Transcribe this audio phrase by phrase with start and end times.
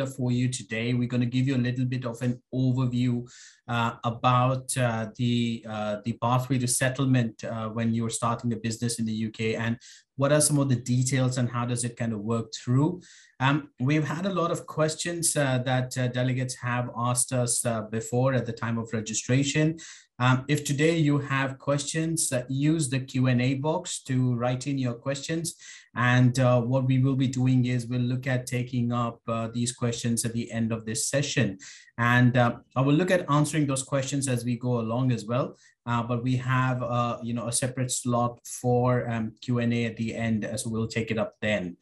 [0.00, 0.94] up for you today.
[0.94, 3.26] We're going to give you a little bit of an overview
[3.68, 8.98] uh, about uh, the uh, the pathway to settlement uh, when you're starting a business
[8.98, 9.78] in the UK and
[10.16, 13.00] what are some of the details and how does it kind of work through.
[13.40, 18.32] Um, we've had a lot of questions uh, that uh, delegates have asked us before
[18.34, 19.78] at the time of registration.
[20.18, 25.54] Um, if today you have questions, use the Q&A box to write in your questions
[25.96, 29.72] and uh, what we will be doing is we'll look at taking up uh, these
[29.72, 31.58] questions at the end of this session.
[31.98, 35.56] And uh, I will look at answering those questions as we go along as well.
[35.86, 40.14] Uh, but we have, uh, you know, a separate slot for um, Q&A at the
[40.14, 41.76] end, so we'll take it up then.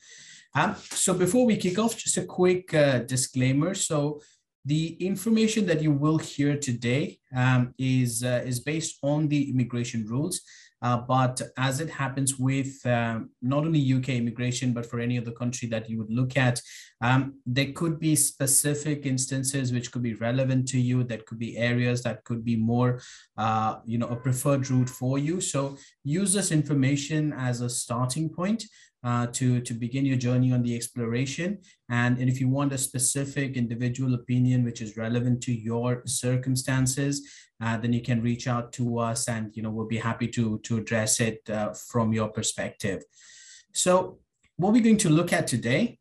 [0.55, 3.75] Um, so before we kick off, just a quick uh, disclaimer.
[3.75, 4.21] So
[4.65, 10.41] the information that you will hear today um, is, is based on the immigration rules.
[10.83, 15.31] Uh, but as it happens with um, not only UK immigration, but for any other
[15.31, 16.61] country that you would look at,
[17.01, 21.05] um, there could be specific instances which could be relevant to you.
[21.05, 23.01] That could be areas that could be more,
[23.39, 25.41] uh, you know, a preferred route for you.
[25.41, 28.65] So use this information as a starting point
[29.05, 31.59] uh, to, to begin your journey on the exploration.
[31.89, 37.29] And, and if you want a specific individual opinion which is relevant to your circumstances,
[37.61, 40.59] uh, then you can reach out to us and you know we'll be happy to,
[40.61, 43.03] to address it uh, from your perspective.
[43.73, 44.19] So
[44.57, 45.99] what we're going to look at today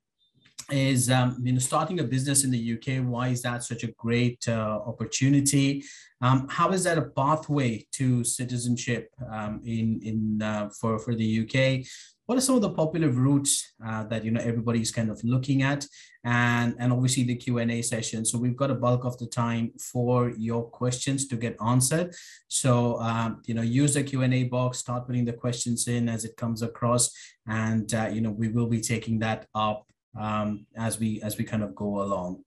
[0.71, 3.03] is um, you know starting a business in the UK.
[3.03, 5.83] Why is that such a great uh, opportunity?
[6.21, 11.41] Um, how is that a pathway to citizenship um, in in uh, for for the
[11.41, 11.85] UK?
[12.31, 15.63] what are some of the popular routes uh, that you know everybody's kind of looking
[15.63, 15.85] at
[16.23, 20.29] and and obviously the q&a session so we've got a bulk of the time for
[20.37, 22.13] your questions to get answered
[22.47, 26.37] so um, you know use the q&a box start putting the questions in as it
[26.37, 27.11] comes across
[27.47, 29.85] and uh, you know we will be taking that up
[30.19, 32.43] um, as we as we kind of go along.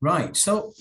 [0.00, 0.72] Right so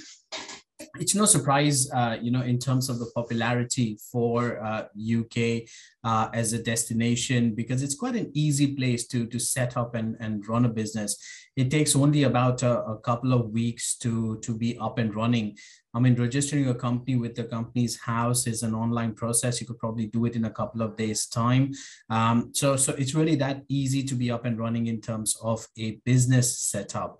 [1.00, 5.68] it's no surprise, uh, you know, in terms of the popularity for uh, UK
[6.04, 10.16] uh, as a destination, because it's quite an easy place to, to set up and,
[10.20, 11.18] and run a business.
[11.56, 15.58] It takes only about a, a couple of weeks to, to be up and running.
[15.96, 19.60] I mean, registering a company with the Companies House is an online process.
[19.60, 21.72] You could probably do it in a couple of days' time.
[22.12, 25.68] Um, so, so it's really that easy to be up and running in terms of
[25.78, 27.20] a business setup.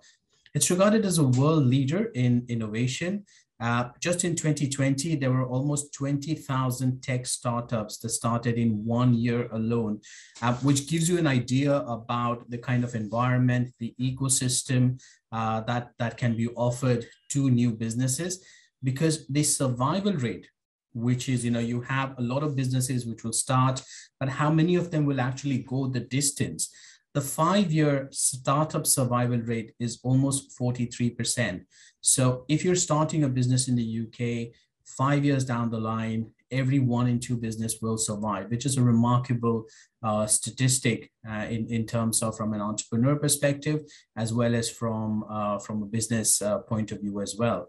[0.54, 3.24] It's regarded as a world leader in innovation
[3.60, 9.48] uh, just in 2020, there were almost 20,000 tech startups that started in one year
[9.52, 10.00] alone,
[10.42, 15.00] uh, which gives you an idea about the kind of environment, the ecosystem
[15.32, 18.44] uh, that, that can be offered to new businesses.
[18.82, 20.48] Because the survival rate
[20.94, 23.82] which is you know you have a lot of businesses which will start
[24.20, 26.70] but how many of them will actually go the distance
[27.14, 31.64] the five year startup survival rate is almost 43%.
[32.00, 34.52] So if you're starting a business in the UK,
[34.84, 38.82] five years down the line, every one in two business will survive, which is a
[38.82, 39.64] remarkable
[40.02, 43.80] uh, statistic uh, in, in terms of from an entrepreneur perspective,
[44.16, 47.68] as well as from, uh, from a business uh, point of view as well.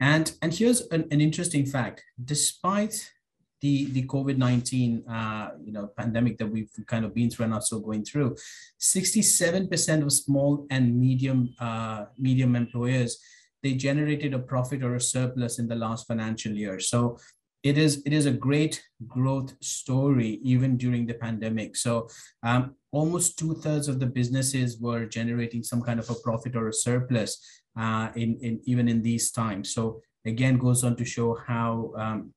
[0.00, 2.04] And, and here's an, an interesting fact.
[2.22, 3.10] Despite
[3.64, 7.54] the the COVID nineteen uh, you know pandemic that we've kind of been through and
[7.54, 8.30] also going through,
[8.78, 13.12] sixty seven percent of small and medium uh, medium employers
[13.64, 16.78] they generated a profit or a surplus in the last financial year.
[16.78, 17.18] So
[17.62, 21.74] it is it is a great growth story even during the pandemic.
[21.76, 22.08] So
[22.42, 26.68] um, almost two thirds of the businesses were generating some kind of a profit or
[26.68, 27.30] a surplus
[27.82, 29.72] uh, in in even in these times.
[29.72, 32.34] So again goes on to show how um,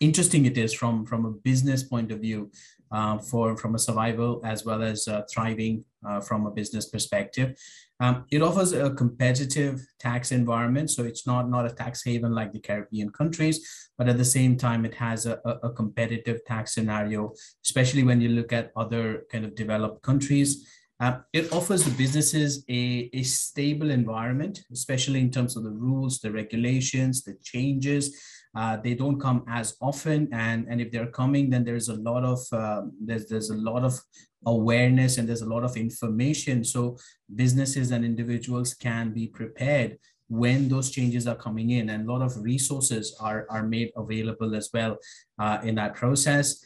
[0.00, 2.50] interesting it is from from a business point of view
[2.90, 7.56] uh, for from a survival as well as uh, thriving uh, from a business perspective.
[8.00, 12.52] Um, it offers a competitive tax environment so it's not not a tax haven like
[12.52, 17.32] the caribbean countries but at the same time it has a, a competitive tax scenario
[17.64, 20.66] especially when you look at other kind of developed countries.
[21.00, 26.18] Uh, it offers the businesses a, a stable environment, especially in terms of the rules,
[26.18, 28.18] the regulations, the changes,
[28.54, 32.24] uh, they don't come as often, and and if they're coming, then there's a lot
[32.24, 33.98] of um, there's there's a lot of
[34.46, 36.64] awareness and there's a lot of information.
[36.64, 36.96] So
[37.34, 39.98] businesses and individuals can be prepared
[40.28, 44.54] when those changes are coming in, and a lot of resources are are made available
[44.54, 44.96] as well
[45.38, 46.64] uh, in that process.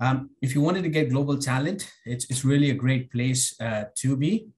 [0.00, 3.84] Um, if you wanted to get global talent, it's, it's really a great place uh,
[3.96, 4.48] to be,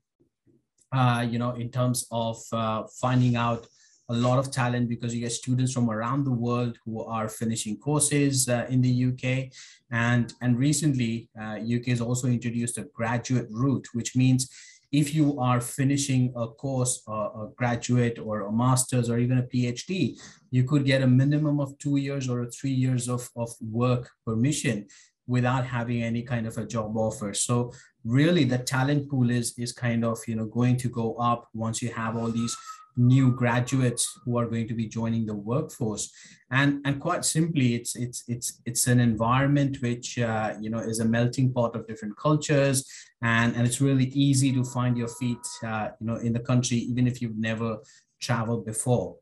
[0.93, 3.67] uh, you know, in terms of uh, finding out
[4.09, 7.77] a lot of talent because you get students from around the world who are finishing
[7.77, 9.53] courses uh, in the UK.
[9.91, 14.49] And, and recently, uh, UK has also introduced a graduate route, which means
[14.93, 19.43] if you are finishing a course, a, a graduate or a master's or even a
[19.43, 20.17] PhD,
[20.51, 24.87] you could get a minimum of two years or three years of, of work permission
[25.27, 27.35] without having any kind of a job offer.
[27.35, 27.73] So
[28.05, 31.83] really the talent pool is, is kind of, you know, going to go up once
[31.83, 32.57] you have all these
[32.97, 36.13] new graduates who are going to be joining the workforce.
[36.51, 41.01] And and quite simply it's it's it's it's an environment which uh, you know is
[41.01, 42.85] a melting pot of different cultures.
[43.23, 46.79] And and it's really easy to find your feet uh, you know in the country
[46.79, 47.79] even if you've never
[48.21, 49.17] traveled before.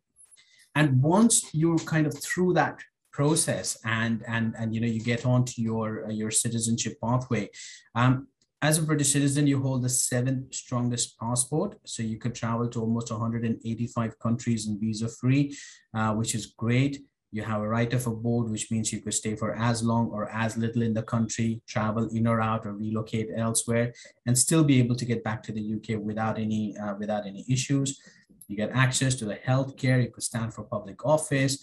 [0.74, 2.80] And once you're kind of through that
[3.12, 7.48] process and and and you know you get onto your uh, your citizenship pathway
[7.94, 8.26] um,
[8.64, 11.76] as a British citizen, you hold the seventh strongest passport.
[11.84, 15.54] So you could travel to almost 185 countries and visa free,
[15.94, 17.02] uh, which is great.
[17.30, 20.30] You have a right of abode, which means you could stay for as long or
[20.30, 23.92] as little in the country, travel in or out or relocate elsewhere,
[24.24, 27.44] and still be able to get back to the UK without any, uh, without any
[27.48, 28.00] issues.
[28.48, 31.58] You get access to the healthcare, you could stand for public office.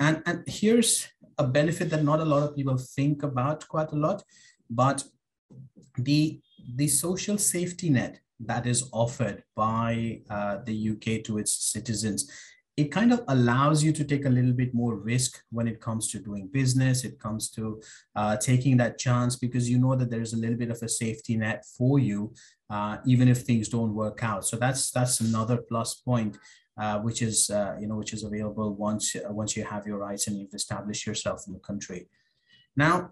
[0.00, 3.96] And, and here's a benefit that not a lot of people think about quite a
[3.96, 4.22] lot,
[4.70, 5.04] but
[5.98, 6.40] the
[6.76, 12.30] the social safety net that is offered by uh, the UK to its citizens,
[12.76, 16.08] it kind of allows you to take a little bit more risk when it comes
[16.08, 17.04] to doing business.
[17.04, 17.82] It comes to
[18.16, 21.36] uh, taking that chance because you know that there's a little bit of a safety
[21.36, 22.32] net for you,
[22.70, 24.46] uh, even if things don't work out.
[24.46, 26.38] So that's that's another plus point.
[26.78, 30.26] Uh, which is uh, you know which is available once once you have your rights
[30.26, 32.08] and you've established yourself in the country.
[32.74, 33.10] Now,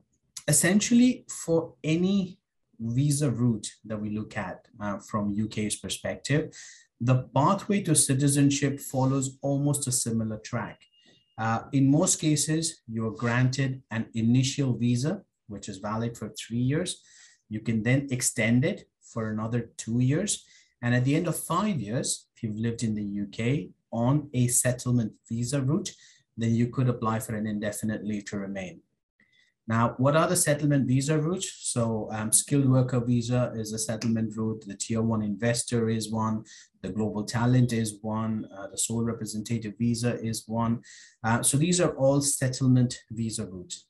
[0.49, 2.39] essentially, for any
[2.79, 6.53] visa route that we look at uh, from UK's perspective,
[7.01, 10.83] the pathway to citizenship follows almost a similar track.
[11.39, 17.03] Uh, in most cases, you're granted an initial visa, which is valid for three years.
[17.49, 20.45] You can then extend it for another two years.
[20.83, 24.49] And at the end of five years, if you've lived in the UK on a
[24.49, 25.93] settlement visa route,
[26.37, 28.81] then you could apply for an indefinite leave to remain.
[29.71, 31.49] Now, what are the settlement visa routes?
[31.73, 34.65] So um, skilled worker visa is a settlement route.
[34.67, 36.43] The tier one investor is one.
[36.83, 38.49] The global talent is one.
[38.53, 40.83] Uh, the sole representative visa is one.
[41.23, 43.87] Uh, so these are all settlement visa routes.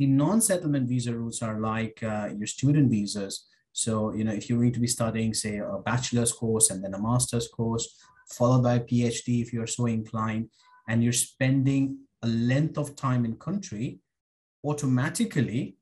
[0.00, 3.46] The non-settlement visa routes are like uh, your student visas.
[3.72, 6.94] So, you know, if you're going to be studying, say, a bachelor's course and then
[6.94, 7.86] a master's course,
[8.36, 10.50] followed by a PhD if you're so inclined,
[10.88, 14.00] and you're spending a length of time in country,
[14.68, 15.76] automatically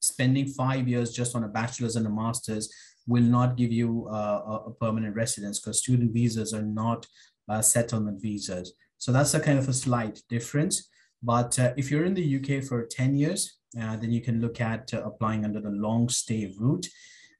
[0.00, 2.72] spending five years just on a bachelor's and a master's
[3.06, 7.06] will not give you uh, a permanent residence because student visas are not
[7.48, 8.74] uh, settlement visas.
[8.98, 10.88] So that's a kind of a slight difference.
[11.22, 14.60] But uh, if you're in the UK for 10 years, uh, then you can look
[14.60, 16.86] at uh, applying under the long stay route.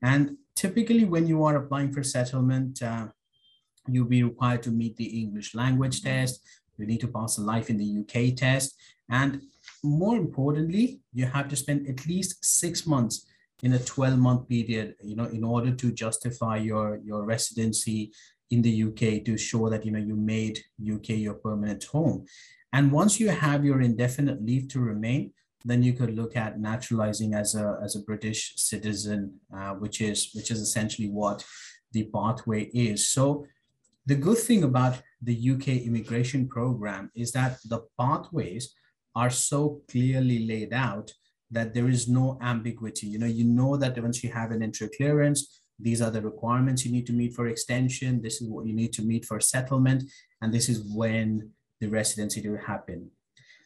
[0.02, 3.08] And typically when you are applying for settlement, uh,
[3.88, 6.40] you'll be required to meet the English language test.
[6.78, 8.76] You need to pass a life in the UK test.
[9.08, 9.42] And
[9.82, 13.26] more importantly, you have to spend at least six months
[13.62, 18.12] in a 12 month period, you know, in order to justify your, your residency
[18.50, 22.25] in the UK to show that, you know, you made UK your permanent home.
[22.73, 25.32] And once you have your indefinite leave to remain,
[25.64, 30.31] then you could look at naturalizing as a, as a British citizen, uh, which is
[30.32, 31.44] which is essentially what
[31.93, 33.08] the pathway is.
[33.08, 33.46] So
[34.05, 38.75] the good thing about the UK immigration program is that the pathways
[39.16, 41.11] are so clearly laid out
[41.50, 43.06] that there is no ambiguity.
[43.06, 46.85] You know, you know that once you have an entry clearance, these are the requirements
[46.85, 48.23] you need to meet for extension.
[48.23, 50.04] This is what you need to meet for settlement.
[50.42, 53.11] And this is when the residency will happen.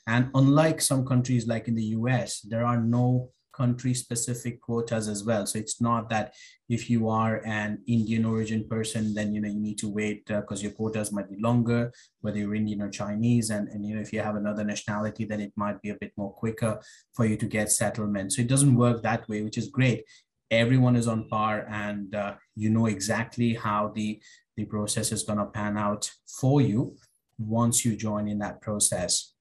[0.07, 5.25] And unlike some countries like in the US, there are no country specific quotas as
[5.25, 5.47] well.
[5.47, 6.35] So it's not that
[6.69, 10.61] if you are an Indian origin person, then you know you need to wait because
[10.61, 14.01] uh, your quotas might be longer, whether you're Indian or Chinese, and, and you know
[14.01, 16.81] if you have another nationality, then it might be a bit more quicker
[17.15, 18.33] for you to get settlement.
[18.33, 20.05] So it doesn't work that way, which is great.
[20.51, 24.21] Everyone is on par, and uh, you know exactly how the
[24.57, 26.97] the process is going to pan out for you
[27.39, 29.33] once you join in that process.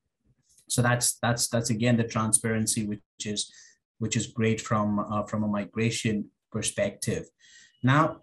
[0.67, 3.51] So that's that's that's again the transparency, which is
[3.99, 7.29] which is great from, uh, from a migration perspective.
[7.83, 8.21] Now,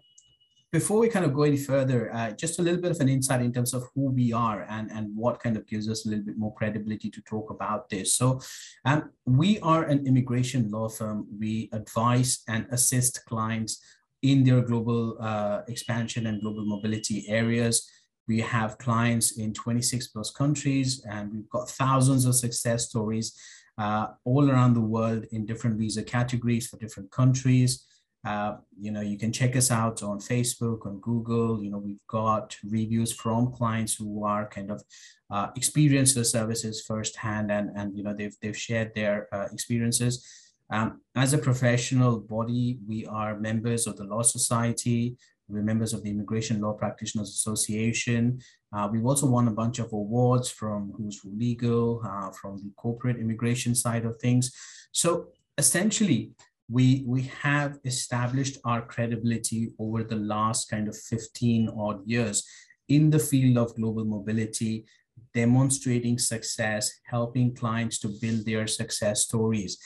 [0.71, 3.41] before we kind of go any further, uh, just a little bit of an insight
[3.41, 6.25] in terms of who we are and, and what kind of gives us a little
[6.25, 8.13] bit more credibility to talk about this.
[8.15, 8.41] So
[8.83, 11.25] um, we are an immigration law firm.
[11.39, 13.81] We advise and assist clients
[14.23, 17.89] in their global uh, expansion and global mobility areas.
[18.27, 23.39] We have clients in 26 plus countries and we've got thousands of success stories
[23.77, 27.85] uh, all around the world in different visa categories for different countries.
[28.25, 31.63] Uh, you know, you can check us out on Facebook, on Google.
[31.63, 34.83] You know, we've got reviews from clients who are kind of
[35.29, 40.25] uh, experienced the services firsthand, and and you know they've they've shared their uh, experiences.
[40.69, 45.15] Um, as a professional body, we are members of the Law Society.
[45.49, 48.41] We're members of the Immigration Law Practitioners Association.
[48.75, 52.71] Uh, we've also won a bunch of awards from Who's Who Legal, uh, from the
[52.75, 54.51] corporate immigration side of things.
[54.91, 55.27] So
[55.57, 56.31] essentially,
[56.69, 62.45] we we have established our credibility over the last kind of 15 odd years
[62.89, 64.85] in the field of global mobility
[65.33, 69.77] demonstrating success helping clients to build their success stories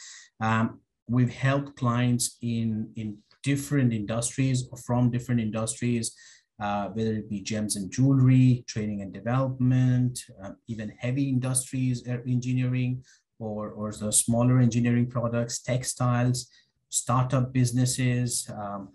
[0.41, 6.15] um, we've helped clients in in different industries or from different industries
[6.59, 13.03] uh, whether it be gems and jewelry training and development uh, even heavy industries engineering
[13.39, 16.47] or, or the smaller engineering products textiles
[16.91, 18.89] startup businesses, um,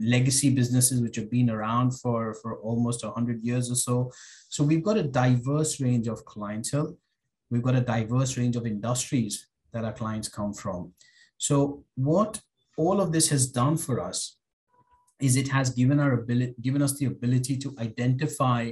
[0.00, 4.10] legacy businesses which have been around for, for almost 100 years or so.
[4.48, 6.98] So we've got a diverse range of clientele.
[7.50, 10.92] We've got a diverse range of industries that our clients come from.
[11.38, 12.40] So what
[12.76, 14.36] all of this has done for us
[15.20, 18.70] is it has given our ability given us the ability to identify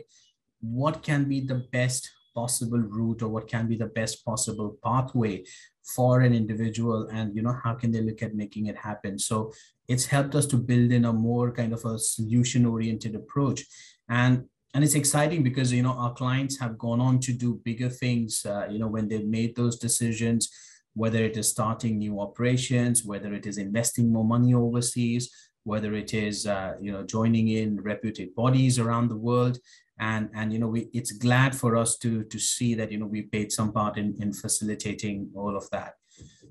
[0.60, 5.44] what can be the best possible route or what can be the best possible pathway
[5.84, 9.18] for an individual and you know how can they look at making it happen?
[9.18, 9.52] So
[9.88, 13.64] it's helped us to build in a more kind of a solution oriented approach.
[14.08, 14.44] And
[14.74, 18.46] and it's exciting because you know our clients have gone on to do bigger things
[18.46, 20.50] uh, you know when they've made those decisions
[20.94, 25.30] whether it is starting new operations whether it is investing more money overseas
[25.64, 29.58] whether it is uh, you know joining in reputed bodies around the world.
[29.98, 33.06] And and you know we it's glad for us to to see that you know
[33.06, 35.94] we paid some part in in facilitating all of that.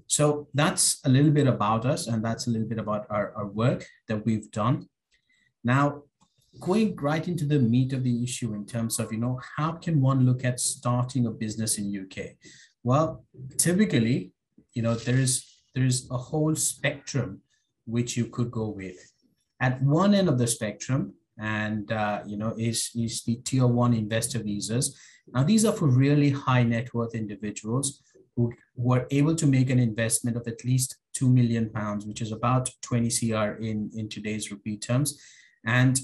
[0.07, 3.47] So that's a little bit about us and that's a little bit about our, our
[3.47, 4.89] work that we've done.
[5.63, 6.03] Now
[6.59, 10.01] going right into the meat of the issue in terms of you know how can
[10.01, 12.25] one look at starting a business in uk
[12.83, 13.23] well
[13.57, 14.31] typically
[14.73, 17.41] you know there is there's a whole spectrum
[17.85, 18.97] which you could go with.
[19.59, 23.93] At one end of the spectrum and uh, you know is is the tier one
[23.93, 24.99] investor visas.
[25.33, 28.01] Now these are for really high net worth individuals
[28.35, 28.53] who,
[28.89, 32.69] are able to make an investment of at least two million pounds, which is about
[32.81, 35.19] 20 CR in in today's rupee terms,
[35.65, 35.99] and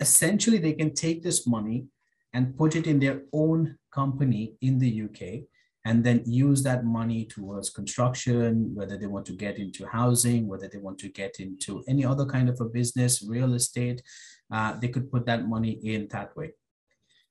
[0.00, 1.86] essentially they can take this money
[2.32, 5.44] and put it in their own company in the UK
[5.84, 10.68] and then use that money towards construction, whether they want to get into housing, whether
[10.68, 14.02] they want to get into any other kind of a business, real estate,
[14.50, 16.52] uh, they could put that money in that way.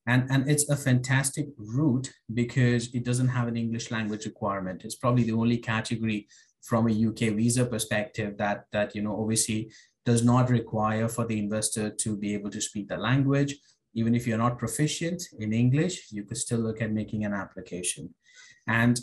[0.05, 4.83] And, and it's a fantastic route because it doesn't have an English language requirement.
[4.83, 6.27] It's probably the only category
[6.62, 9.72] from a UK visa perspective that, that you know, obviously
[10.05, 13.55] does not require for the investor to be able to speak the language.
[13.93, 18.13] Even if you're not proficient in English, you could still look at making an application.
[18.67, 19.00] And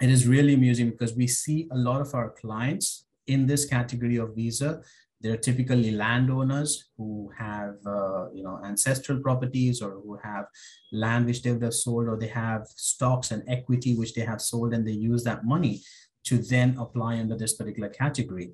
[0.00, 4.16] it is really amusing because we see a lot of our clients in this category
[4.16, 4.80] of visa.
[5.20, 10.46] They're typically landowners who have uh, you know ancestral properties or who have
[10.92, 14.40] land which they would have sold or they have stocks and equity which they have
[14.40, 15.82] sold and they use that money
[16.24, 18.52] to then apply under this particular category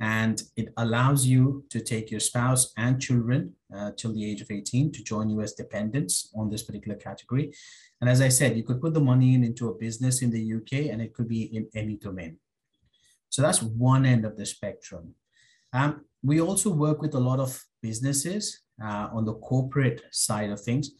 [0.00, 4.50] and it allows you to take your spouse and children uh, till the age of
[4.50, 7.52] 18 to join you as dependents on this particular category.
[8.00, 10.54] And as i said you could put the money in into a business in the
[10.54, 12.38] uk and it could be in any domain.
[13.28, 15.14] So that's one end of the spectrum.
[15.72, 20.60] Um, we also work with a lot of businesses uh, on the corporate side of
[20.60, 20.90] things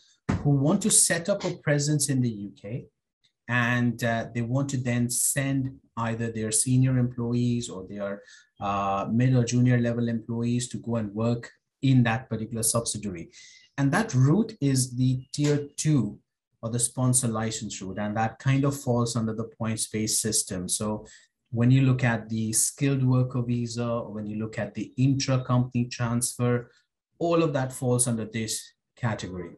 [0.43, 2.83] who want to set up a presence in the UK
[3.49, 8.23] and uh, they want to then send either their senior employees or their
[8.61, 11.51] uh, mid or junior level employees to go and work
[11.83, 13.31] in that particular subsidiary.
[13.79, 16.19] And that route is the tier two
[16.61, 17.99] or the sponsor license route.
[17.99, 20.69] And that kind of falls under the points-based system.
[20.69, 21.07] So
[21.51, 25.87] when you look at the skilled worker visa, or when you look at the intra-company
[25.87, 26.71] transfer,
[27.19, 29.57] all of that falls under this category.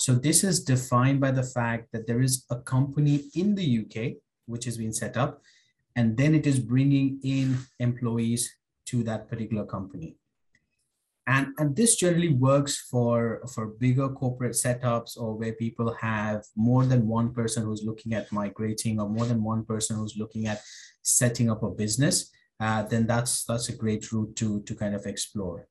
[0.00, 4.16] So this is defined by the fact that there is a company in the UK
[4.46, 5.42] which has been set up,
[5.94, 8.50] and then it is bringing in employees
[8.86, 10.16] to that particular company.
[11.26, 16.86] And, and this generally works for, for bigger corporate setups or where people have more
[16.86, 20.62] than one person who's looking at migrating or more than one person who's looking at
[21.02, 25.04] setting up a business, uh, then that's that's a great route to, to kind of
[25.04, 25.68] explore.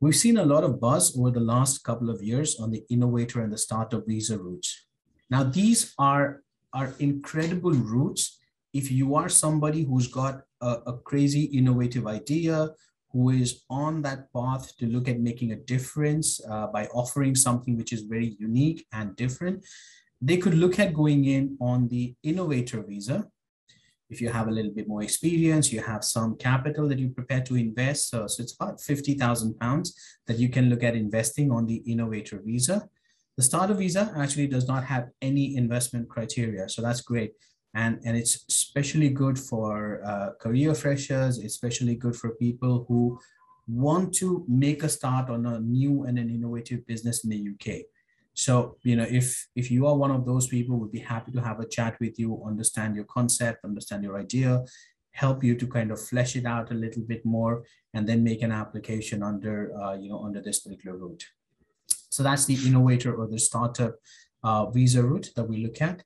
[0.00, 3.42] We've seen a lot of buzz over the last couple of years on the innovator
[3.42, 4.86] and the startup visa routes.
[5.30, 8.38] Now, these are, are incredible routes
[8.72, 12.70] if you are somebody who's got a, a crazy innovative idea,
[13.12, 17.76] who is on that path to look at making a difference uh, by offering something
[17.76, 19.64] which is very unique and different,
[20.20, 23.28] they could look at going in on the innovator visa.
[24.10, 27.40] If you have a little bit more experience, you have some capital that you prepare
[27.42, 28.10] to invest.
[28.10, 29.94] So, so it's about 50,000 pounds
[30.26, 32.88] that you can look at investing on the innovator visa.
[33.36, 36.68] The starter visa actually does not have any investment criteria.
[36.68, 37.32] So that's great.
[37.74, 43.18] And, and it's especially good for uh, career freshers, especially good for people who
[43.66, 47.82] want to make a start on a new and an innovative business in the UK.
[48.34, 51.40] So, you know, if if you are one of those people, we'd be happy to
[51.40, 54.64] have a chat with you, understand your concept, understand your idea,
[55.12, 57.64] help you to kind of flesh it out a little bit more,
[57.94, 61.24] and then make an application under, uh, you know, under this particular route.
[62.10, 63.94] So that's the innovator or the startup
[64.42, 66.02] uh, visa route that we look at.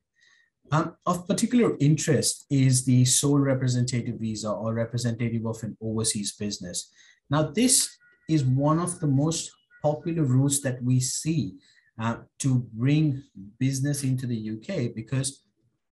[0.70, 6.90] Um, of particular interest is the sole representative visa or representative of an overseas business.
[7.30, 7.96] Now, this
[8.28, 9.50] is one of the most
[9.82, 11.54] popular routes that we see
[12.00, 13.22] uh, to bring
[13.58, 15.42] business into the UK because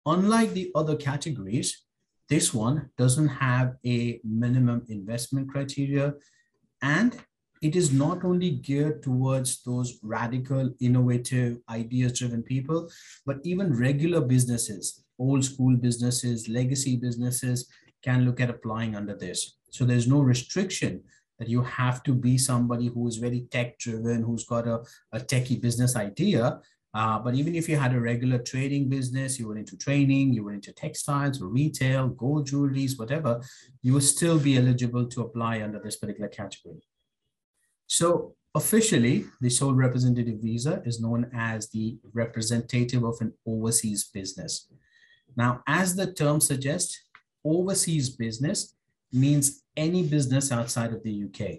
[0.06, 1.82] unlike the other categories,
[2.28, 6.14] this one doesn't have a minimum investment criteria
[6.82, 7.16] and
[7.62, 12.88] it is not only geared towards those radical, innovative, ideas driven people,
[13.24, 17.68] but even regular businesses, old school businesses, legacy businesses
[18.02, 19.56] can look at applying under this.
[19.70, 21.02] So there's no restriction
[21.38, 24.80] that you have to be somebody who is very tech driven, who's got a,
[25.12, 26.60] a techie business idea.
[26.94, 30.42] Uh, but even if you had a regular trading business, you were into training, you
[30.42, 33.42] were into textiles or retail, gold jewelries, whatever,
[33.82, 36.80] you would still be eligible to apply under this particular category.
[37.86, 44.66] So officially, the sole representative visa is known as the representative of an overseas business.
[45.36, 46.98] Now, as the term suggests,
[47.44, 48.74] overseas business
[49.12, 51.58] means any business outside of the UK.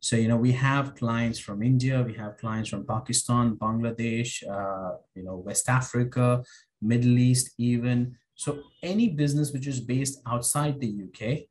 [0.00, 4.96] So, you know, we have clients from India, we have clients from Pakistan, Bangladesh, uh,
[5.14, 6.42] you know, West Africa,
[6.80, 8.16] Middle East, even.
[8.34, 11.46] So, any business which is based outside the UK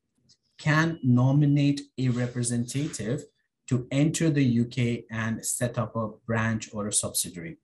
[0.58, 3.24] can nominate a representative
[3.68, 7.58] to enter the UK and set up a branch or a subsidiary.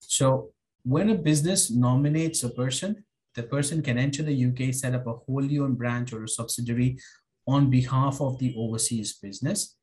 [0.00, 5.06] So, when a business nominates a person, the person can enter the UK, set up
[5.06, 6.98] a wholly owned branch or a subsidiary
[7.46, 9.76] on behalf of the overseas business.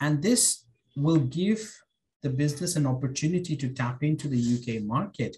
[0.00, 0.64] And this
[0.96, 1.74] will give
[2.22, 5.36] the business an opportunity to tap into the UK market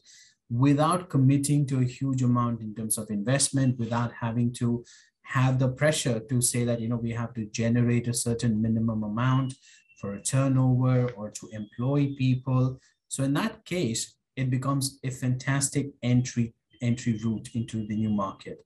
[0.50, 4.84] without committing to a huge amount in terms of investment, without having to
[5.22, 9.02] have the pressure to say that, you know, we have to generate a certain minimum
[9.02, 9.54] amount
[10.00, 12.80] for a turnover or to employ people.
[13.08, 18.64] So in that case, it becomes a fantastic entry entry route into the new market.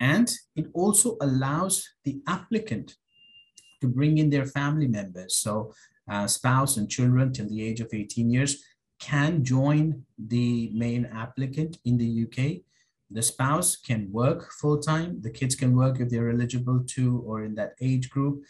[0.00, 2.96] And it also allows the applicant
[3.82, 5.36] to bring in their family members.
[5.36, 5.74] So
[6.10, 8.64] uh, spouse and children till the age of 18 years
[8.98, 12.62] can join the main applicant in the UK.
[13.10, 15.20] The spouse can work full time.
[15.20, 18.44] The kids can work if they're eligible to or in that age group.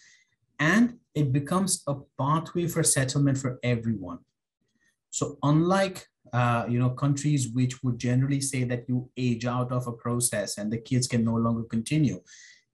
[0.58, 4.18] And it becomes a pathway for settlement for everyone.
[5.10, 9.86] So unlike uh, you know, countries which would generally say that you age out of
[9.86, 12.20] a process and the kids can no longer continue.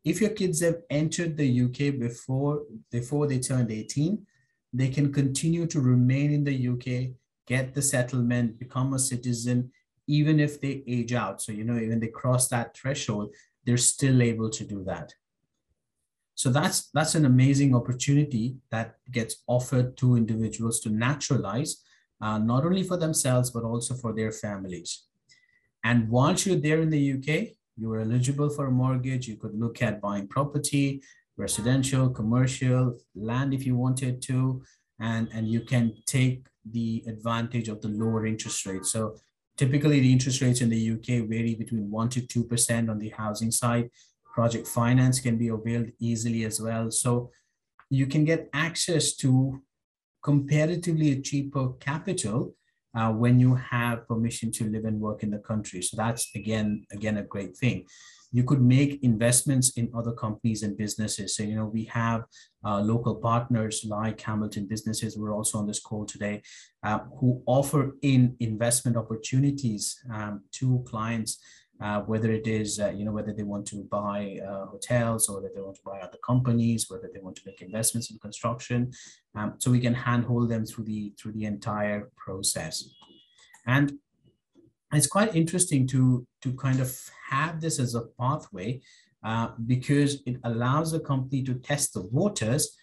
[0.05, 4.25] If your kids have entered the UK before, before they turned 18,
[4.73, 7.14] they can continue to remain in the UK,
[7.47, 9.73] get the settlement, become a citizen,
[10.07, 11.42] even if they age out.
[11.42, 15.12] So, you know, even they cross that threshold, they're still able to do that.
[16.37, 21.83] So that's that's an amazing opportunity that gets offered to individuals to naturalize
[22.20, 25.05] uh, not only for themselves, but also for their families.
[25.85, 29.29] And once you're there in the UK, you are eligible for a mortgage.
[29.29, 31.02] You could look at buying property,
[31.37, 34.62] residential, commercial, land if you wanted to,
[34.98, 38.87] and, and you can take the advantage of the lower interest rate.
[38.87, 39.16] So
[39.57, 43.50] typically the interest rates in the UK vary between 1% to 2% on the housing
[43.50, 43.90] side.
[44.35, 46.90] Project finance can be availed easily as well.
[46.90, 47.31] So
[47.90, 49.62] you can get access to
[50.22, 52.55] comparatively a cheaper capital
[52.96, 55.83] uh, when you have permission to live and work in the country.
[55.83, 57.85] So that's again, again, a great thing.
[58.33, 61.37] You could make investments in other companies and businesses.
[61.37, 62.24] So, you know, we have
[62.64, 66.42] uh, local partners like Hamilton Businesses, we're also on this call today,
[66.83, 71.38] uh, who offer in investment opportunities um, to clients
[71.81, 75.37] uh, whether it is, uh, you know, whether they want to buy uh, hotels or
[75.37, 78.91] whether they want to buy other companies, whether they want to make investments in construction.
[79.35, 82.89] Um, so we can handhold them through the through the entire process.
[83.67, 83.93] And
[84.93, 86.97] it's quite interesting to to kind of
[87.31, 88.81] have this as a pathway
[89.23, 92.77] uh, because it allows a company to test the waters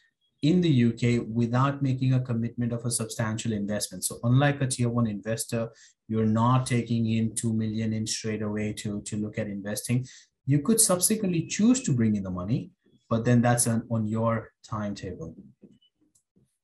[0.43, 4.03] in the UK without making a commitment of a substantial investment.
[4.03, 5.69] So unlike a tier one investor,
[6.13, 10.05] you're not taking in 2 million in straight away to, to look at investing.
[10.45, 12.69] You could subsequently choose to bring in the money,
[13.09, 15.33] but then that's on, on your timetable.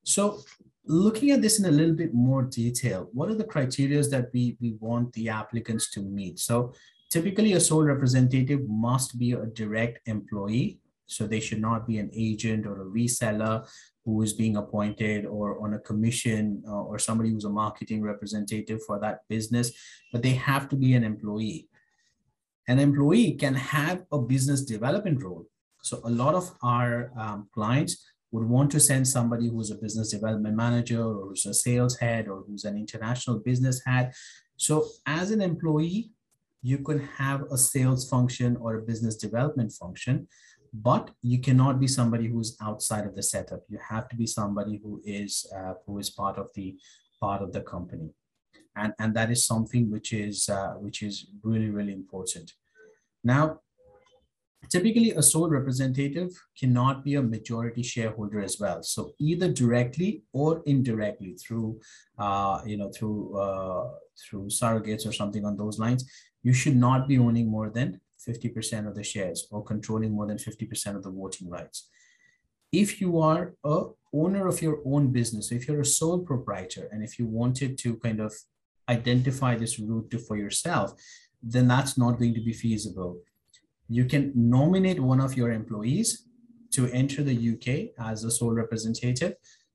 [0.04, 0.42] So
[0.86, 4.56] looking at this in a little bit more detail, what are the criteria that we,
[4.62, 6.38] we want the applicants to meet?
[6.38, 6.74] So
[7.10, 10.78] typically a sole representative must be a direct employee.
[11.08, 13.68] So they should not be an agent or a reseller
[14.10, 18.80] who is being appointed or on a commission uh, or somebody who's a marketing representative
[18.88, 19.72] for that business,
[20.12, 21.68] but they have to be an employee.
[22.68, 25.46] An employee can have a business development role.
[25.84, 27.94] So a lot of our um, clients
[28.32, 32.28] would want to send somebody who's a business development manager or who's a sales head
[32.28, 34.12] or who's an international business head.
[34.58, 36.12] So as an employee,
[36.62, 40.28] you could have a sales function or a business development function,
[40.74, 43.62] but you cannot be somebody who's outside of the setup.
[43.68, 46.78] You have to be somebody who is uh, who is part of the
[47.20, 48.10] part of the company,
[48.76, 52.54] and and that is something which is uh, which is really really important.
[53.24, 53.60] Now,
[54.70, 58.84] Typically, a sole representative cannot be a majority shareholder as well.
[58.84, 61.80] So either directly or indirectly through,
[62.20, 63.90] uh, you know, through uh,
[64.22, 66.08] through surrogates or something on those lines,
[66.44, 70.38] you should not be owning more than 50% of the shares or controlling more than
[70.38, 71.90] 50% of the voting rights.
[72.72, 77.04] If you are a owner of your own business, if you're a sole proprietor, and
[77.04, 78.34] if you wanted to kind of
[78.88, 80.94] identify this route to, for yourself,
[81.42, 83.22] then that's not going to be feasible
[83.90, 86.26] you can nominate one of your employees
[86.72, 89.34] to enter the UK as a sole representative.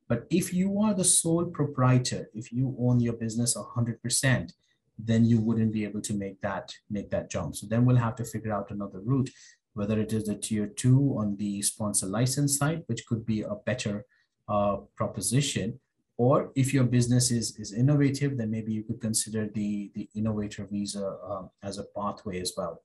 [0.09, 4.52] But if you are the sole proprietor, if you own your business 100%,
[4.98, 7.57] then you wouldn't be able to make that make that jump.
[7.57, 9.30] So then we'll have to figure out another route,
[9.74, 13.57] whether it is the tier two on the sponsor license side, which could be a
[13.66, 14.04] better
[14.48, 15.80] uh, proposition,
[16.16, 20.66] or if your business is is innovative, then maybe you could consider the the innovator
[20.70, 22.83] visa uh, as a pathway as well.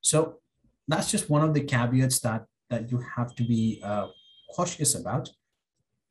[0.00, 0.40] So
[0.88, 4.08] that's just one of the caveats that that you have to be uh,
[4.54, 5.30] cautious about.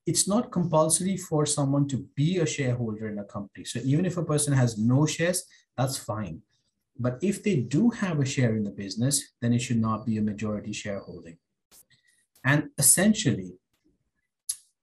[0.05, 3.65] It's not compulsory for someone to be a shareholder in a company.
[3.65, 5.45] So even if a person has no shares,
[5.77, 6.41] that's fine.
[6.99, 10.17] But if they do have a share in the business, then it should not be
[10.17, 11.37] a majority shareholding.
[12.43, 13.53] And essentially,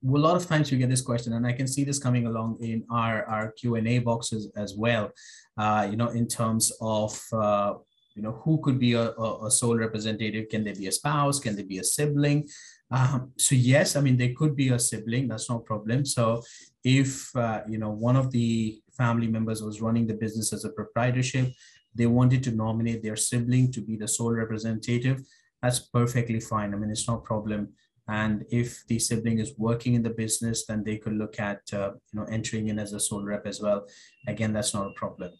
[0.03, 2.59] a lot of times we get this question, and I can see this coming along
[2.61, 5.11] in our, our Q&A boxes as well,
[5.59, 7.75] uh, you know, in terms of uh,
[8.15, 11.57] you know who could be a, a, sole representative can they be a spouse can
[11.57, 12.47] they be a sibling
[12.90, 16.05] um, so yes i mean they could be a sibling that's no problem.
[16.05, 16.42] So
[16.85, 20.70] if uh, you know one of the family members was running the business as a
[20.70, 21.53] proprietorship
[21.94, 25.20] they wanted to nominate their sibling to be the sole representative
[25.62, 26.72] that's perfectly fine.
[26.72, 27.70] I mean it's no problem.
[28.09, 31.92] And if the sibling is working in the business then they could look at uh,
[32.12, 33.87] you know entering in as a sole rep as well.
[34.26, 35.33] Again that's not a problem.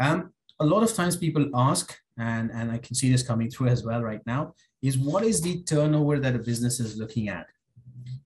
[0.00, 0.32] Um,
[0.62, 3.84] a lot of times people ask, and, and I can see this coming through as
[3.84, 7.46] well right now, is what is the turnover that a business is looking at?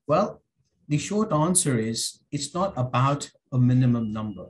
[0.06, 0.42] Well,
[0.88, 4.46] the short answer is it's not about a minimum number.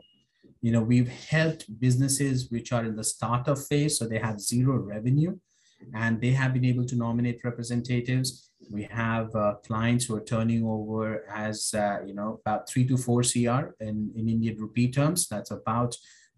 [0.61, 4.77] You know, we've helped businesses which are in the startup phase, so they have zero
[4.79, 5.39] revenue,
[5.95, 8.51] and they have been able to nominate representatives.
[8.71, 12.97] We have uh, clients who are turning over as, uh, you know, about three to
[12.97, 15.29] four CR in, in Indian rupee terms.
[15.29, 15.95] That's about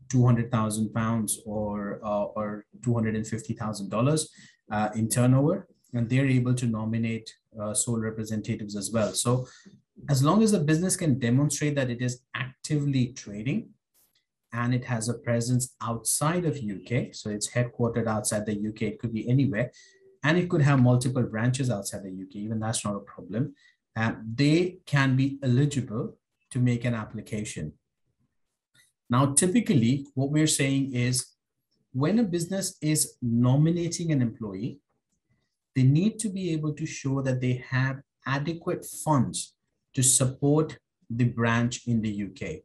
[0.09, 4.27] 200,000 pounds or, uh, or $250,000
[4.71, 9.13] uh, in turnover, and they're able to nominate uh, sole representatives as well.
[9.13, 9.47] So
[10.09, 13.71] as long as the business can demonstrate that it is actively trading
[14.53, 18.99] and it has a presence outside of UK, so it's headquartered outside the UK, it
[18.99, 19.71] could be anywhere,
[20.25, 23.55] and it could have multiple branches outside the UK, even that's not a problem.
[23.97, 26.17] Uh, they can be eligible
[26.51, 27.73] to make an application.
[29.11, 31.35] Now, typically, what we're saying is
[31.93, 34.81] when a business is nominating an employee,
[35.75, 39.55] they need to be able to show that they have adequate funds
[39.95, 42.63] to support the branch in the UK.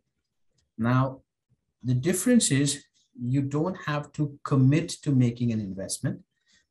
[0.77, 1.21] Now,
[1.83, 2.83] the difference is
[3.19, 6.21] you don't have to commit to making an investment,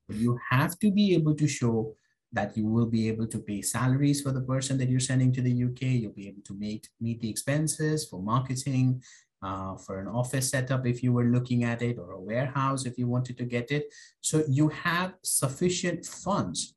[0.08, 1.94] but you have to be able to show
[2.32, 5.42] that you will be able to pay salaries for the person that you're sending to
[5.42, 5.82] the UK.
[5.82, 9.02] You'll be able to meet, meet the expenses for marketing,
[9.42, 12.98] uh, for an office setup if you were looking at it, or a warehouse if
[12.98, 13.92] you wanted to get it.
[14.20, 16.74] So you have sufficient funds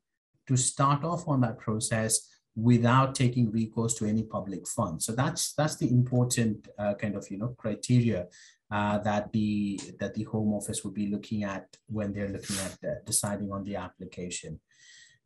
[0.48, 5.02] to start off on that process without taking recourse to any public fund.
[5.02, 8.26] So that's that's the important uh, kind of you know criteria
[8.70, 12.90] uh, that the that the Home Office would be looking at when they're looking at
[12.90, 14.58] uh, deciding on the application.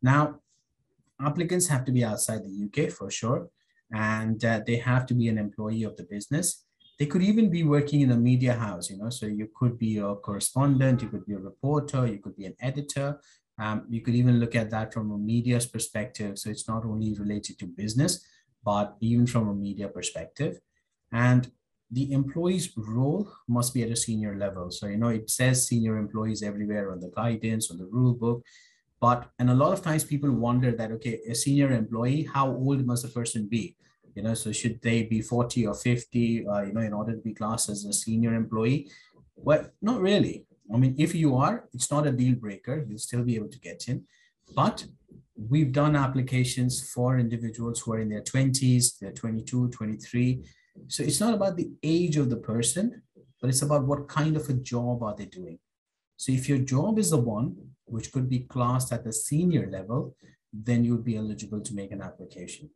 [0.03, 0.40] Now,
[1.20, 3.48] applicants have to be outside the UK for sure,
[3.92, 6.64] and uh, they have to be an employee of the business.
[7.00, 9.08] They could even be working in a media house, you know.
[9.08, 12.54] So you could be a correspondent, you could be a reporter, you could be an
[12.60, 13.18] editor,
[13.58, 16.38] um, you could even look at that from a media's perspective.
[16.38, 18.22] So it's not only related to business,
[18.62, 20.60] but even from a media perspective.
[21.10, 21.50] And
[21.90, 24.70] the employee's role must be at a senior level.
[24.70, 28.44] So, you know, it says senior employees everywhere on the guidance, on the rule book.
[29.00, 32.84] But, and a lot of times people wonder that, okay, a senior employee, how old
[32.84, 33.74] must a person be?
[34.14, 37.20] You know, so should they be 40 or 50, uh, you know, in order to
[37.20, 38.90] be classed as a senior employee?
[39.37, 40.44] Well, not really.
[40.73, 42.85] I mean, if you are, it's not a deal breaker.
[42.88, 44.05] You'll still be able to get in.
[44.55, 44.85] But
[45.49, 50.44] we've done applications for individuals who are in their 20s, they're 22, 23.
[50.88, 53.03] So it's not about the age of the person,
[53.40, 55.59] but it's about what kind of a job are they doing.
[56.16, 60.14] So if your job is the one which could be classed at the senior level,
[60.53, 62.70] then you would be eligible to make an application.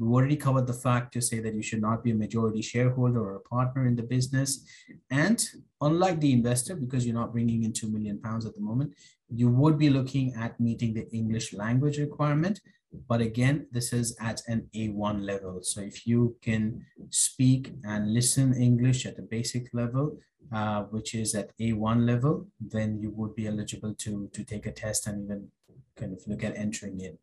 [0.00, 3.20] We already covered the fact to say that you should not be a majority shareholder
[3.20, 4.64] or a partner in the business.
[5.10, 5.38] And
[5.82, 8.94] unlike the investor, because you're not bringing in 2 million pounds at the moment,
[9.28, 12.62] you would be looking at meeting the English language requirement.
[13.08, 15.60] But again, this is at an A1 level.
[15.62, 20.18] So if you can speak and listen English at the basic level,
[20.50, 24.72] uh, which is at A1 level, then you would be eligible to, to take a
[24.72, 25.48] test and even
[25.94, 27.18] kind of look at entering in.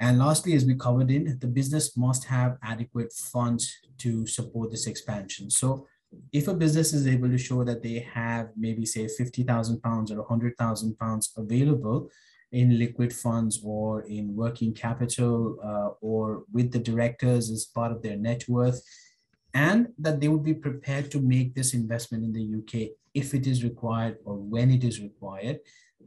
[0.00, 4.86] And lastly, as we covered in, the business must have adequate funds to support this
[4.86, 5.50] expansion.
[5.50, 5.86] So
[6.32, 10.18] if a business is able to show that they have maybe say 50,000 pounds or
[10.18, 12.08] 100,000 pounds available
[12.52, 18.02] in liquid funds or in working capital uh, or with the directors as part of
[18.02, 18.80] their net worth,
[19.52, 23.46] and that they would be prepared to make this investment in the UK if it
[23.46, 25.58] is required or when it is required,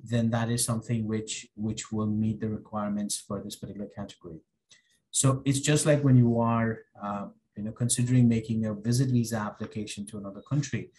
[0.04, 4.40] then that is something which which will meet the requirements for this particular category.
[5.12, 9.38] So it's just like when you are uh, you know considering making a visit visa
[9.38, 10.90] application to another country,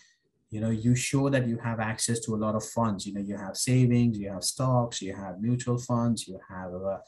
[0.50, 3.06] you know you show that you have access to a lot of funds.
[3.06, 6.98] You know you have savings, you have stocks, you have mutual funds, you have uh,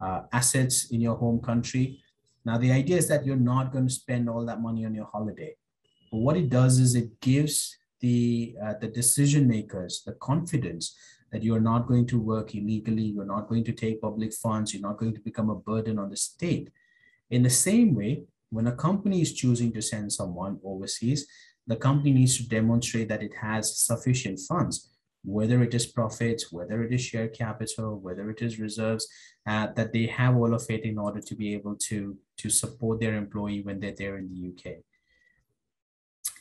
[0.00, 2.00] uh, assets in your home country.
[2.44, 5.06] Now the idea is that you're not going to spend all that money on your
[5.12, 5.54] holiday.
[6.10, 10.96] But what it does is it gives the uh, the decision makers the confidence
[11.32, 14.88] that you're not going to work illegally, you're not going to take public funds, you're
[14.88, 16.70] not going to become a burden on the state.
[17.30, 21.26] In the same way, when a company is choosing to send someone overseas,
[21.66, 24.90] the company needs to demonstrate that it has sufficient funds,
[25.24, 29.08] whether it is profits, whether it is share capital, whether it is reserves,
[29.46, 33.00] uh, that they have all of it in order to be able to, to support
[33.00, 34.78] their employee when they're there in the UK.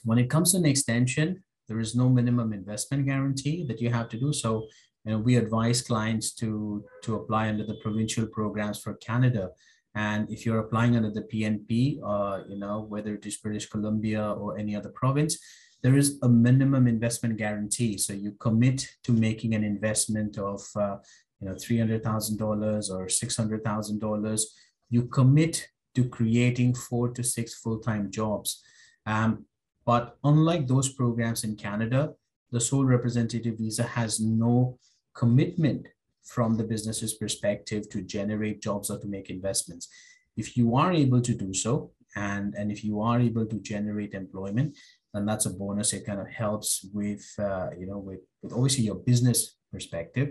[0.04, 4.10] When it comes to an extension, there is no minimum investment guarantee that you have
[4.10, 4.34] to do.
[4.34, 4.68] So,
[5.06, 9.52] you know, we advise clients to, to apply under the provincial programs for Canada.
[9.96, 14.34] And if you're applying under the PNP, uh, you know, whether it is British Columbia
[14.34, 15.40] or any other province,
[15.82, 17.98] there is a minimum investment guarantee.
[17.98, 20.98] So you commit to making an investment of, uh,
[21.40, 24.44] you know, $300,000 or $600,000.
[24.90, 28.62] You commit to creating four to six full-time jobs.
[29.06, 29.46] Um,
[29.92, 32.14] but unlike those programs in Canada,
[32.54, 34.80] the sole representative visa has no
[35.14, 35.86] commitment
[36.24, 39.90] from the business's perspective to generate jobs or to make investments.
[40.38, 44.14] If you are able to do so, and, and if you are able to generate
[44.14, 44.78] employment,
[45.14, 45.92] then that's a bonus.
[45.92, 50.30] It kind of helps with, uh, you know, with, with obviously your business perspective,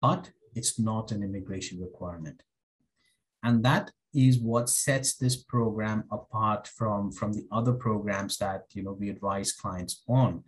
[0.00, 2.42] but it's not an immigration requirement.
[3.42, 8.82] And that is what sets this program apart from, from the other programs that you
[8.82, 10.44] know we advise clients on.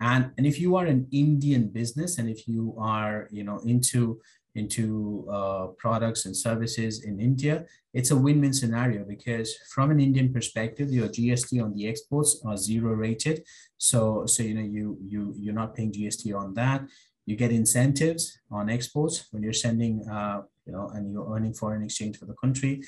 [0.00, 4.20] And, and if you are an Indian business and if you are you know into
[4.54, 10.32] into uh, products and services in India, it's a win-win scenario because from an Indian
[10.32, 13.44] perspective, your GST on the exports are zero rated.
[13.78, 16.82] So, so you know you you you're not paying GST on that.
[17.24, 21.82] You get incentives on exports when you're sending uh, you know, and you're earning foreign
[21.82, 22.82] exchange for the country.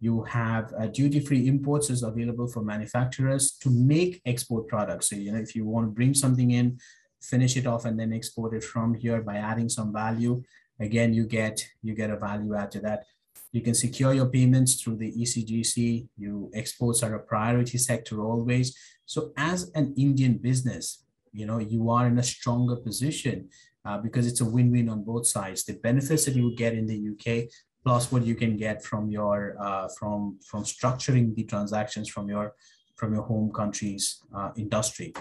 [0.00, 5.10] You have uh, duty-free imports is available for manufacturers to make export products.
[5.10, 6.78] So, you know, if you want to bring something in,
[7.20, 10.42] finish it off and then export it from here by adding some value,
[10.80, 13.04] again, you get, you get a value add to that.
[13.52, 16.08] You can secure your payments through the ECGC.
[16.16, 18.76] You exports are a priority sector always.
[19.06, 23.48] So as an Indian business, you know, you are in a stronger position
[23.84, 25.64] uh, because it's a win-win on both sides.
[25.64, 27.48] The benefits that you would get in the UK,
[27.84, 32.54] plus what you can get from your uh, from from structuring the transactions from your
[32.96, 35.14] from your home country's uh, industry.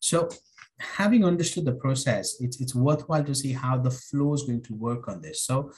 [0.00, 0.28] So
[0.78, 4.74] having understood the process, it's, it's worthwhile to see how the flow is going to
[4.74, 5.42] work on this.
[5.42, 5.72] So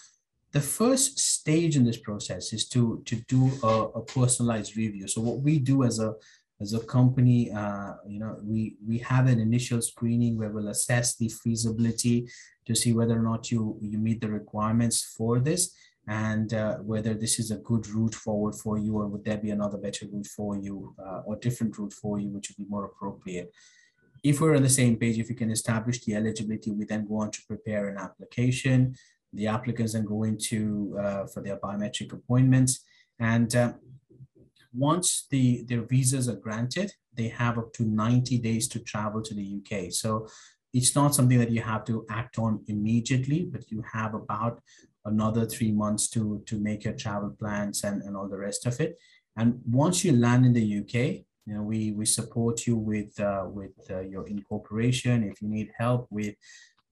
[0.53, 5.07] the first stage in this process is to, to do a, a personalized review.
[5.07, 6.15] So what we do as a
[6.61, 11.17] as a company, uh, you know, we we have an initial screening where we'll assess
[11.17, 12.29] the feasibility
[12.67, 15.73] to see whether or not you you meet the requirements for this
[16.09, 19.51] and uh, whether this is a good route forward for you or would there be
[19.51, 22.87] another better route for you uh, or different route for you which would be more
[22.87, 23.53] appropriate.
[24.25, 27.21] If we're on the same page if we can establish the eligibility we then go
[27.21, 28.97] on to prepare an application.
[29.35, 32.81] The applicants then go into uh, for their biometric appointments
[33.21, 33.73] and uh,
[34.79, 39.35] once the their visas are granted they have up to 90 days to travel to
[39.35, 40.27] the uk so
[40.75, 44.61] it's not something that you have to act on immediately but you have about
[45.09, 48.79] another three months to, to make your travel plans and, and all the rest of
[48.81, 48.97] it.
[49.37, 53.47] And once you land in the UK, you know, we, we support you with, uh,
[53.49, 55.23] with uh, your incorporation.
[55.25, 56.35] If you need help with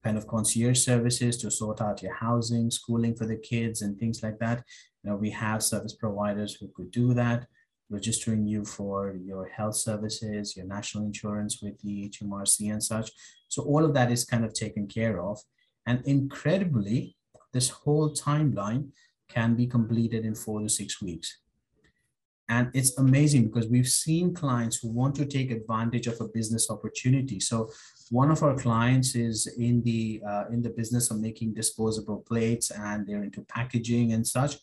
[0.03, 4.23] kind of concierge services to sort out your housing, schooling for the kids and things
[4.23, 4.63] like that,
[5.03, 7.47] you know, we have service providers who could do that
[7.89, 13.11] registering you for your health services, your national insurance with the HMRC and such.
[13.47, 15.39] So all of that is kind of taken care of.
[15.85, 17.15] And incredibly,
[17.53, 18.89] this whole timeline
[19.29, 21.39] can be completed in four to six weeks.
[22.49, 26.69] And it's amazing because we've seen clients who want to take advantage of a business
[26.69, 27.41] opportunity.
[27.41, 27.69] So
[28.09, 32.71] one of our clients is in the uh, in the business of making disposable plates
[32.71, 34.55] and they're into packaging and such.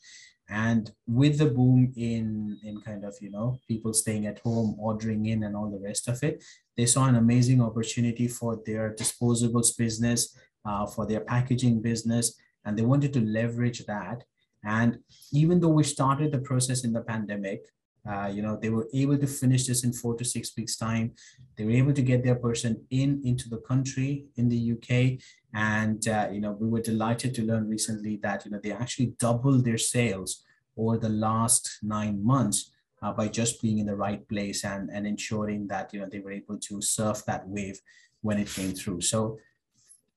[0.49, 5.27] And with the boom in in kind of you know people staying at home, ordering
[5.27, 6.45] in, and all the rest of it,
[6.77, 12.79] they saw an amazing opportunity for their disposables business, uh, for their packaging business, and
[12.79, 14.25] they wanted to leverage that.
[14.65, 14.99] And
[15.33, 17.63] even though we started the process in the pandemic,
[18.09, 21.13] uh, you know, they were able to finish this in four to six weeks time.
[21.57, 25.21] They were able to get their person in into the country in the UK.
[25.55, 29.15] And, uh, you know, we were delighted to learn recently that, you know, they actually
[29.19, 30.45] doubled their sales
[30.77, 35.07] over the last nine months uh, by just being in the right place and, and
[35.07, 37.81] ensuring that, you know, they were able to surf that wave
[38.21, 39.01] when it came through.
[39.01, 39.39] So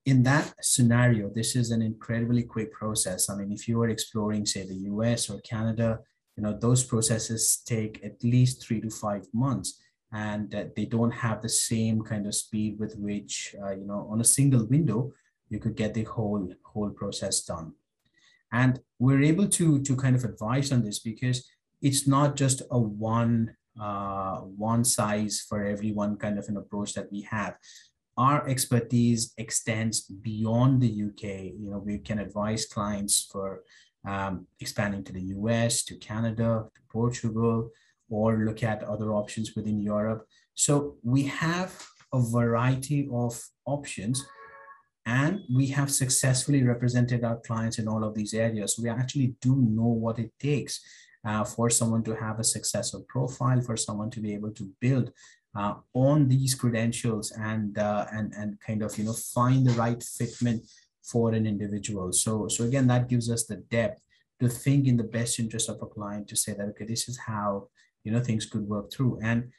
[0.04, 3.28] in that scenario, this is an incredibly quick process.
[3.30, 6.00] I mean, if you were exploring, say, the US or Canada,
[6.38, 9.80] you know, those processes take at least three to five months
[10.12, 14.06] and uh, they don't have the same kind of speed with which, uh, you know,
[14.08, 15.12] on a single window,
[15.50, 17.72] you could get the whole, whole process done.
[18.52, 21.50] And we're able to, to kind of advise on this because
[21.82, 27.10] it's not just a one, uh, one size for everyone kind of an approach that
[27.10, 27.56] we have
[28.18, 31.54] our expertise extends beyond the UK.
[31.56, 33.62] You know, we can advise clients for
[34.08, 37.70] um, expanding to the US, to Canada, to Portugal,
[38.08, 40.26] or look at other options within Europe.
[40.54, 41.70] So we have
[42.12, 43.32] a variety of
[43.66, 44.24] options
[45.04, 48.78] and we have successfully represented our clients in all of these areas.
[48.82, 50.80] We actually do know what it takes
[51.24, 55.12] uh, for someone to have a successful profile, for someone to be able to build
[55.54, 60.00] uh, on these credentials and uh, and and kind of you know find the right
[60.00, 60.60] fitment
[61.10, 62.12] for an individual.
[62.12, 64.00] So so again, that gives us the depth
[64.40, 67.18] to think in the best interest of a client to say that okay, this is
[67.18, 67.68] how
[68.04, 69.50] you know things could work through and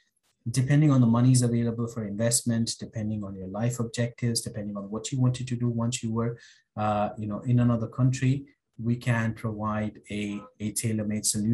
[0.50, 5.12] depending on the monies available for investment, depending on your life objectives, depending on what
[5.12, 6.38] you wanted to do once you were,
[6.76, 8.46] uh, you know, in another country,
[8.82, 11.48] we can provide a, a tailor-made solution